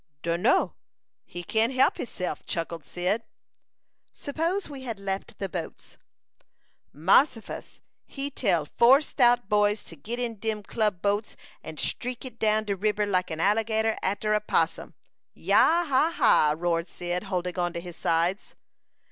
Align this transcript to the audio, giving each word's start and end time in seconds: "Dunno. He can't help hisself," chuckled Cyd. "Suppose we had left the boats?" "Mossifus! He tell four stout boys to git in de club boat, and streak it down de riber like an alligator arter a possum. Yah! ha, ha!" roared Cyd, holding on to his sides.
"Dunno. 0.23 0.73
He 1.25 1.43
can't 1.43 1.75
help 1.75 1.97
hisself," 1.97 2.43
chuckled 2.47 2.87
Cyd. 2.87 3.21
"Suppose 4.11 4.67
we 4.67 4.81
had 4.81 4.99
left 4.99 5.37
the 5.37 5.47
boats?" 5.47 5.97
"Mossifus! 6.91 7.79
He 8.07 8.31
tell 8.31 8.65
four 8.65 9.01
stout 9.01 9.47
boys 9.47 9.83
to 9.83 9.95
git 9.95 10.17
in 10.19 10.39
de 10.39 10.59
club 10.63 11.03
boat, 11.03 11.35
and 11.61 11.79
streak 11.79 12.25
it 12.25 12.39
down 12.39 12.63
de 12.63 12.75
riber 12.75 13.05
like 13.05 13.29
an 13.29 13.39
alligator 13.39 13.95
arter 14.01 14.33
a 14.33 14.39
possum. 14.41 14.95
Yah! 15.35 15.85
ha, 15.85 16.11
ha!" 16.15 16.55
roared 16.57 16.87
Cyd, 16.87 17.25
holding 17.25 17.59
on 17.59 17.71
to 17.73 17.79
his 17.79 17.95
sides. 17.95 18.55